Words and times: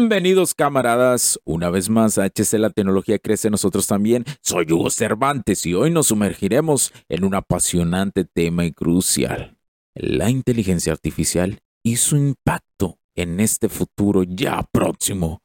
Bienvenidos 0.00 0.54
camaradas, 0.54 1.38
una 1.44 1.68
vez 1.68 1.90
más 1.90 2.16
a 2.16 2.24
HC 2.24 2.54
La 2.54 2.70
Tecnología 2.70 3.18
Crece 3.18 3.50
nosotros 3.50 3.86
también. 3.86 4.24
Soy 4.40 4.64
Hugo 4.72 4.88
Cervantes 4.88 5.66
y 5.66 5.74
hoy 5.74 5.90
nos 5.90 6.06
sumergiremos 6.06 6.94
en 7.10 7.22
un 7.22 7.34
apasionante 7.34 8.24
tema 8.24 8.64
y 8.64 8.72
crucial. 8.72 9.58
La 9.94 10.30
inteligencia 10.30 10.94
artificial 10.94 11.60
y 11.82 11.96
su 11.96 12.16
impacto 12.16 12.98
en 13.14 13.40
este 13.40 13.68
futuro 13.68 14.22
ya 14.22 14.66
próximo. 14.72 15.42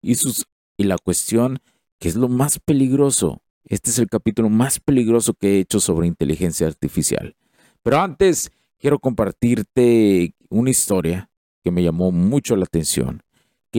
Y, 0.00 0.14
sus, 0.14 0.46
y 0.76 0.84
la 0.84 0.98
cuestión 0.98 1.58
que 1.98 2.08
es 2.08 2.14
lo 2.14 2.28
más 2.28 2.60
peligroso. 2.60 3.42
Este 3.64 3.90
es 3.90 3.98
el 3.98 4.08
capítulo 4.08 4.48
más 4.48 4.78
peligroso 4.78 5.34
que 5.34 5.56
he 5.56 5.58
hecho 5.58 5.80
sobre 5.80 6.06
inteligencia 6.06 6.68
artificial. 6.68 7.34
Pero 7.82 7.98
antes 7.98 8.52
quiero 8.78 9.00
compartirte 9.00 10.32
una 10.48 10.70
historia 10.70 11.28
que 11.64 11.72
me 11.72 11.82
llamó 11.82 12.12
mucho 12.12 12.54
la 12.54 12.66
atención 12.66 13.25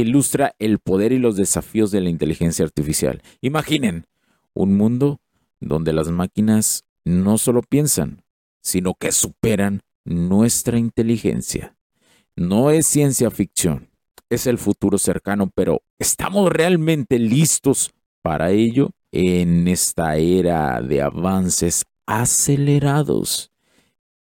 ilustra 0.01 0.55
el 0.59 0.79
poder 0.79 1.11
y 1.11 1.19
los 1.19 1.35
desafíos 1.35 1.91
de 1.91 2.01
la 2.01 2.09
inteligencia 2.09 2.65
artificial. 2.65 3.21
Imaginen 3.41 4.05
un 4.53 4.75
mundo 4.75 5.19
donde 5.59 5.93
las 5.93 6.09
máquinas 6.09 6.85
no 7.05 7.37
solo 7.37 7.61
piensan, 7.61 8.23
sino 8.61 8.95
que 8.95 9.11
superan 9.11 9.81
nuestra 10.03 10.77
inteligencia. 10.77 11.75
No 12.35 12.69
es 12.69 12.85
ciencia 12.85 13.31
ficción, 13.31 13.89
es 14.29 14.45
el 14.47 14.57
futuro 14.57 14.97
cercano, 14.97 15.49
pero 15.53 15.81
¿estamos 15.99 16.51
realmente 16.51 17.17
listos 17.19 17.91
para 18.21 18.51
ello 18.51 18.91
en 19.11 19.67
esta 19.67 20.17
era 20.17 20.81
de 20.81 21.01
avances 21.01 21.85
acelerados 22.05 23.51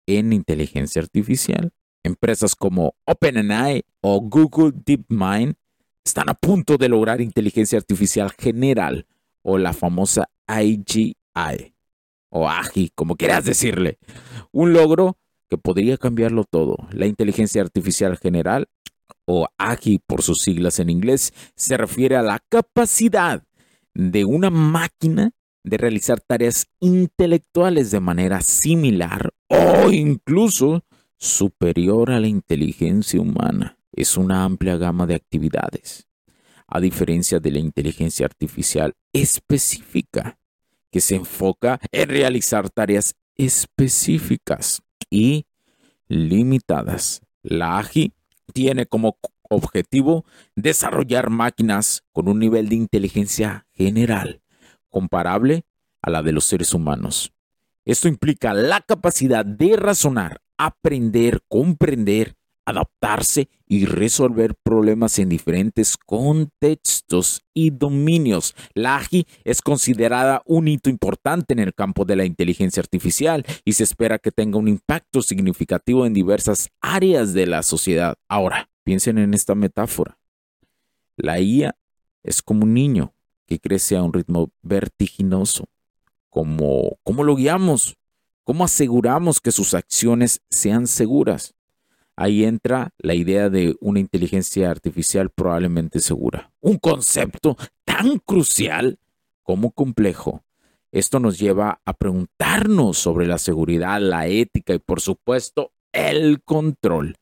en 0.08 0.32
inteligencia 0.34 1.02
artificial? 1.02 1.72
Empresas 2.04 2.56
como 2.56 2.94
OpenAI 3.06 3.84
o 4.02 4.22
Google 4.22 4.74
DeepMind 4.86 5.56
están 6.06 6.30
a 6.30 6.36
punto 6.36 6.78
de 6.78 6.88
lograr 6.88 7.20
inteligencia 7.20 7.80
artificial 7.80 8.32
general 8.38 9.08
o 9.42 9.58
la 9.58 9.74
famosa 9.74 10.30
AGI 10.48 11.18
o 12.30 12.48
AGI, 12.48 12.92
como 12.96 13.16
quieras 13.16 13.46
decirle. 13.46 13.98
Un 14.52 14.72
logro 14.72 15.18
que 15.50 15.58
podría 15.58 15.98
cambiarlo 15.98 16.44
todo. 16.44 16.78
La 16.92 17.08
inteligencia 17.08 17.62
artificial 17.62 18.18
general 18.18 18.68
o 19.26 19.48
AGI 19.58 20.00
por 20.00 20.22
sus 20.22 20.40
siglas 20.42 20.80
en 20.80 20.90
inglés 20.90 21.34
se 21.56 21.76
refiere 21.76 22.16
a 22.16 22.22
la 22.22 22.40
capacidad 22.50 23.44
de 23.94 24.26
una 24.26 24.50
máquina 24.50 25.32
de 25.64 25.78
realizar 25.78 26.22
tareas 26.22 26.68
intelectuales 26.80 27.90
de 27.90 28.00
manera 28.00 28.42
similar 28.42 29.34
o 29.48 29.90
incluso 29.92 30.84
superior 31.18 32.12
a 32.12 32.20
la 32.20 32.28
inteligencia 32.28 33.20
humana 33.20 33.78
es 33.96 34.18
una 34.18 34.44
amplia 34.44 34.76
gama 34.76 35.08
de 35.08 35.16
actividades, 35.16 36.08
a 36.68 36.82
diferencia 36.82 37.40
de 37.40 37.52
la 37.52 37.60
inteligencia 37.60 38.26
artificial 38.26 38.94
específica, 39.14 40.38
que 40.92 41.00
se 41.00 41.16
enfoca 41.16 41.80
en 41.92 42.10
realizar 42.10 42.70
tareas 42.70 43.16
específicas 43.36 44.82
y 45.10 45.46
limitadas. 46.08 47.22
La 47.42 47.78
AGI 47.78 48.14
tiene 48.54 48.86
como 48.86 49.18
objetivo 49.50 50.26
desarrollar 50.56 51.30
máquinas 51.30 52.04
con 52.12 52.28
un 52.28 52.40
nivel 52.40 52.70
de 52.70 52.76
inteligencia 52.76 53.66
general 53.74 54.42
comparable 54.90 55.66
a 56.02 56.10
la 56.10 56.22
de 56.22 56.32
los 56.32 56.46
seres 56.46 56.74
humanos. 56.74 57.34
Esto 57.86 58.08
implica 58.08 58.54
la 58.54 58.82
capacidad 58.82 59.46
de 59.46 59.76
razonar, 59.78 60.42
aprender, 60.58 61.42
comprender 61.48 62.36
adaptarse 62.66 63.48
y 63.68 63.86
resolver 63.86 64.56
problemas 64.56 65.18
en 65.20 65.30
diferentes 65.30 65.98
contextos 65.98 67.44
y 67.54 67.70
dominios. 67.70 68.56
La 68.74 68.98
AGI 68.98 69.28
es 69.44 69.62
considerada 69.62 70.42
un 70.46 70.68
hito 70.68 70.90
importante 70.90 71.54
en 71.54 71.60
el 71.60 71.74
campo 71.74 72.06
de 72.06 72.16
la 72.16 72.26
inteligencia 72.26 72.82
artificial 72.82 73.46
y 73.64 73.74
se 73.74 73.84
espera 73.84 74.20
que 74.20 74.32
tenga 74.32 74.58
un 74.58 74.68
impacto 74.68 75.22
significativo 75.22 76.06
en 76.06 76.14
diversas 76.14 76.70
áreas 76.82 77.34
de 77.34 77.48
la 77.48 77.64
sociedad. 77.64 78.16
Ahora, 78.28 78.70
piensen 78.84 79.18
en 79.18 79.34
esta 79.34 79.56
metáfora. 79.56 80.18
La 81.18 81.40
IA 81.40 81.76
es 82.24 82.42
como 82.42 82.64
un 82.64 82.74
niño 82.74 83.14
que 83.46 83.60
crece 83.60 83.96
a 83.96 84.04
un 84.04 84.14
ritmo 84.14 84.50
vertiginoso. 84.62 85.66
¿Cómo, 86.30 86.98
cómo 87.04 87.24
lo 87.24 87.36
guiamos? 87.36 87.96
¿Cómo 88.44 88.66
aseguramos 88.66 89.40
que 89.40 89.52
sus 89.52 89.74
acciones 89.74 90.42
sean 90.50 90.88
seguras? 90.88 91.56
Ahí 92.16 92.44
entra 92.44 92.92
la 92.98 93.14
idea 93.14 93.50
de 93.50 93.76
una 93.80 94.00
inteligencia 94.00 94.72
artificial 94.72 95.30
probablemente 95.30 96.00
segura. 96.00 96.52
Un 96.62 96.78
concepto 96.78 97.58
tan 97.84 98.20
crucial 98.20 99.00
como 99.44 99.72
complejo. 99.72 100.44
Esto 100.92 101.20
nos 101.20 101.38
lleva 101.38 101.82
a 101.86 101.94
preguntarnos 101.94 102.98
sobre 102.98 103.28
la 103.28 103.38
seguridad, 103.38 104.00
la 104.00 104.28
ética 104.28 104.74
y 104.74 104.80
por 104.80 105.02
supuesto 105.02 105.72
el 105.92 106.42
control. 106.42 107.18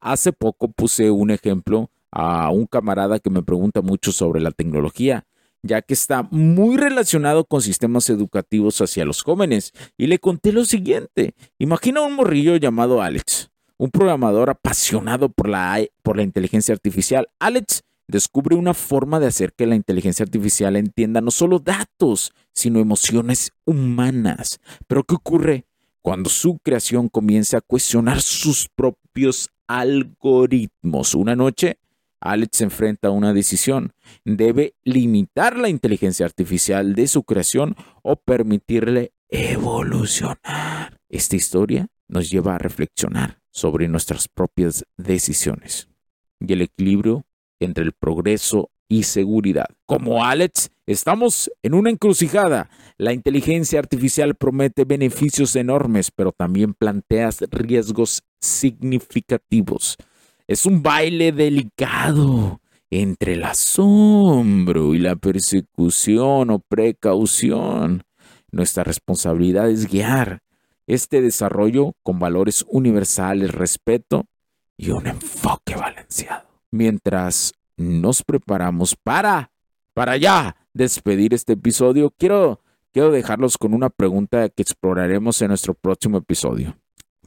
Hace 0.00 0.32
poco 0.32 0.68
puse 0.68 1.10
un 1.10 1.30
ejemplo 1.30 1.90
a 2.12 2.50
un 2.50 2.66
camarada 2.66 3.18
que 3.18 3.30
me 3.30 3.42
pregunta 3.42 3.80
mucho 3.80 4.12
sobre 4.12 4.40
la 4.40 4.50
tecnología, 4.50 5.26
ya 5.62 5.82
que 5.82 5.94
está 5.94 6.28
muy 6.30 6.76
relacionado 6.76 7.44
con 7.44 7.62
sistemas 7.62 8.08
educativos 8.10 8.80
hacia 8.80 9.04
los 9.04 9.22
jóvenes. 9.22 9.72
Y 9.96 10.06
le 10.06 10.18
conté 10.18 10.52
lo 10.52 10.64
siguiente. 10.64 11.34
Imagina 11.58 12.02
un 12.02 12.14
morrillo 12.14 12.56
llamado 12.56 13.02
Alex 13.02 13.50
un 13.78 13.90
programador 13.90 14.50
apasionado 14.50 15.28
por 15.28 15.48
la, 15.48 15.84
por 16.02 16.16
la 16.16 16.22
inteligencia 16.22 16.72
artificial, 16.72 17.28
Alex 17.38 17.82
descubre 18.08 18.56
una 18.56 18.74
forma 18.74 19.20
de 19.20 19.26
hacer 19.26 19.52
que 19.52 19.66
la 19.66 19.74
inteligencia 19.74 20.24
artificial 20.24 20.76
entienda 20.76 21.20
no 21.20 21.30
solo 21.30 21.58
datos, 21.58 22.32
sino 22.52 22.78
emociones 22.78 23.52
humanas. 23.64 24.60
Pero 24.86 25.04
¿qué 25.04 25.14
ocurre 25.14 25.64
cuando 26.02 26.30
su 26.30 26.58
creación 26.58 27.08
comienza 27.08 27.58
a 27.58 27.62
cuestionar 27.62 28.22
sus 28.22 28.68
propios 28.74 29.50
algoritmos? 29.66 31.14
Una 31.14 31.34
noche, 31.34 31.78
Alex 32.20 32.58
se 32.58 32.64
enfrenta 32.64 33.08
a 33.08 33.12
una 33.12 33.32
decisión. 33.32 33.92
¿Debe 34.24 34.74
limitar 34.84 35.58
la 35.58 35.68
inteligencia 35.68 36.24
artificial 36.24 36.94
de 36.94 37.08
su 37.08 37.24
creación 37.24 37.76
o 38.02 38.16
permitirle 38.16 39.12
evolucionar? 39.28 40.98
Esta 41.08 41.36
historia 41.36 41.88
nos 42.08 42.30
lleva 42.30 42.54
a 42.54 42.58
reflexionar 42.58 43.38
sobre 43.56 43.88
nuestras 43.88 44.28
propias 44.28 44.84
decisiones 44.98 45.88
y 46.38 46.52
el 46.52 46.60
equilibrio 46.60 47.24
entre 47.58 47.84
el 47.84 47.92
progreso 47.92 48.68
y 48.86 49.04
seguridad. 49.04 49.64
Como 49.86 50.22
Alex, 50.22 50.70
estamos 50.84 51.50
en 51.62 51.72
una 51.72 51.88
encrucijada. 51.88 52.68
La 52.98 53.14
inteligencia 53.14 53.78
artificial 53.78 54.34
promete 54.34 54.84
beneficios 54.84 55.56
enormes, 55.56 56.10
pero 56.10 56.32
también 56.32 56.74
plantea 56.74 57.30
riesgos 57.50 58.24
significativos. 58.40 59.96
Es 60.46 60.66
un 60.66 60.82
baile 60.82 61.32
delicado 61.32 62.60
entre 62.90 63.34
el 63.34 63.44
asombro 63.44 64.94
y 64.94 64.98
la 64.98 65.16
persecución 65.16 66.50
o 66.50 66.58
precaución. 66.58 68.02
Nuestra 68.52 68.84
responsabilidad 68.84 69.70
es 69.70 69.90
guiar 69.90 70.42
este 70.86 71.20
desarrollo 71.20 71.94
con 72.02 72.18
valores 72.18 72.64
universales, 72.68 73.52
respeto 73.52 74.26
y 74.76 74.90
un 74.90 75.06
enfoque 75.06 75.74
balanceado. 75.74 76.46
Mientras 76.70 77.52
nos 77.76 78.22
preparamos 78.22 78.94
para, 78.96 79.50
para 79.94 80.16
ya 80.16 80.56
despedir 80.74 81.34
este 81.34 81.54
episodio, 81.54 82.12
quiero, 82.16 82.60
quiero 82.92 83.10
dejarlos 83.10 83.58
con 83.58 83.74
una 83.74 83.90
pregunta 83.90 84.48
que 84.48 84.62
exploraremos 84.62 85.40
en 85.42 85.48
nuestro 85.48 85.74
próximo 85.74 86.18
episodio. 86.18 86.76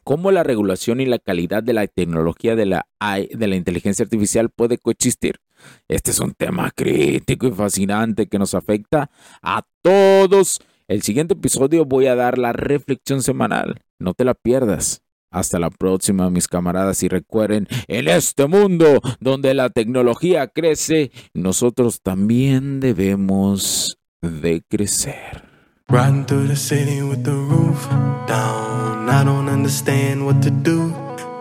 cómo 0.03 0.31
la 0.31 0.43
regulación 0.43 1.01
y 1.01 1.05
la 1.05 1.19
calidad 1.19 1.61
de 1.61 1.73
la 1.73 1.85
tecnología 1.85 2.55
de 2.55 2.65
la, 2.65 2.87
de 3.31 3.47
la 3.47 3.55
inteligencia 3.55 4.03
artificial 4.03 4.49
puede 4.49 4.77
coexistir. 4.79 5.39
Este 5.87 6.11
es 6.11 6.19
un 6.19 6.33
tema 6.33 6.71
crítico 6.71 7.47
y 7.47 7.51
fascinante 7.51 8.27
que 8.27 8.39
nos 8.39 8.55
afecta 8.55 9.11
a 9.41 9.63
todos. 9.83 10.61
El 10.89 11.03
siguiente 11.03 11.35
episodio 11.35 11.85
voy 11.85 12.07
a 12.07 12.15
dar 12.15 12.39
la 12.39 12.51
reflexión 12.51 13.21
semanal. 13.21 13.83
No 13.99 14.15
te 14.15 14.25
la 14.25 14.33
pierdas. 14.33 15.03
Hasta 15.29 15.59
la 15.59 15.69
próxima, 15.69 16.31
mis 16.31 16.47
camaradas, 16.47 17.03
y 17.03 17.07
recuerden, 17.07 17.67
en 17.87 18.07
este 18.07 18.47
mundo 18.47 18.99
donde 19.19 19.53
la 19.53 19.69
tecnología 19.69 20.47
crece, 20.47 21.11
nosotros 21.35 22.01
también 22.01 22.79
debemos 22.79 23.99
de 24.23 24.63
crecer. 24.67 25.43
Riding 25.89 26.25
through 26.25 26.47
the 26.47 26.55
city 26.55 27.03
with 27.03 27.23
the 27.23 27.33
roof 27.33 27.87
down. 28.27 29.07
I 29.09 29.23
don't 29.23 29.47
understand 29.47 30.25
what 30.25 30.41
to 30.41 30.49
do 30.49 30.91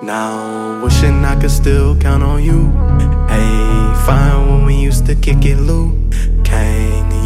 now. 0.02 0.84
Wishing 0.84 1.24
I 1.24 1.36
could 1.40 1.50
still 1.50 1.96
count 1.98 2.22
on 2.22 2.44
you. 2.44 2.70
Hey, 3.28 3.94
fine 4.04 4.46
when 4.46 4.66
we 4.66 4.74
used 4.74 5.06
to 5.06 5.14
kick 5.14 5.46
it, 5.46 5.56
Luke 5.56 5.94
Kang. 6.44 6.97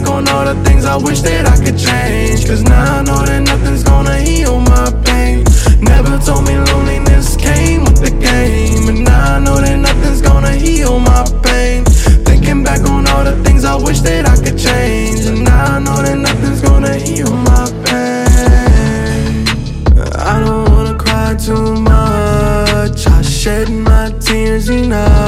back 0.00 0.10
on 0.10 0.28
all 0.28 0.44
the 0.44 0.54
things 0.64 0.84
I 0.84 0.96
wish 0.96 1.20
that 1.22 1.46
I 1.46 1.56
could 1.64 1.78
change. 1.78 2.46
Cause 2.46 2.62
now 2.62 2.98
I 2.98 3.02
know 3.02 3.24
that 3.24 3.42
nothing's 3.42 3.82
gonna 3.82 4.18
heal 4.20 4.60
my 4.60 4.90
pain. 5.04 5.44
Never 5.80 6.18
told 6.18 6.46
me 6.46 6.56
loneliness 6.56 7.36
came 7.36 7.82
with 7.82 8.00
the 8.00 8.10
game. 8.10 8.88
And 8.88 9.04
now 9.04 9.36
I 9.36 9.38
know 9.40 9.60
that 9.60 9.76
nothing's 9.76 10.22
gonna 10.22 10.54
heal 10.54 10.98
my 11.00 11.24
pain. 11.42 11.84
Thinking 12.24 12.62
back 12.62 12.82
on 12.88 13.06
all 13.08 13.24
the 13.24 13.42
things 13.44 13.64
I 13.64 13.74
wish 13.76 14.00
that 14.00 14.26
I 14.26 14.36
could 14.36 14.58
change. 14.58 15.26
And 15.26 15.44
now 15.44 15.76
I 15.76 15.78
know 15.80 16.02
that 16.02 16.18
nothing's 16.18 16.60
gonna 16.60 16.94
heal 16.94 17.32
my 17.50 17.64
pain. 17.86 19.46
I 20.14 20.40
don't 20.44 20.68
wanna 20.70 20.96
cry 20.96 21.34
too 21.34 21.74
much. 21.74 23.06
I 23.06 23.22
shed 23.22 23.68
my 23.70 24.10
tears 24.20 24.68
enough 24.68 25.27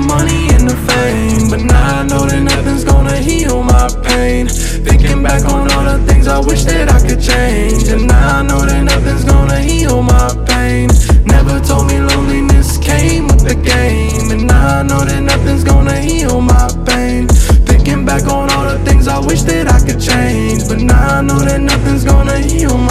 I 21.21 21.23
know 21.23 21.37
that 21.37 21.61
nothing's 21.61 22.03
gonna 22.03 22.39
heal 22.39 22.75
my 22.75 22.90